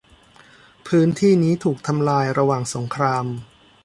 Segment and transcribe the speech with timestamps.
[0.87, 3.25] พื้นที่นี้ถูกทำลายระหว่างสงคราม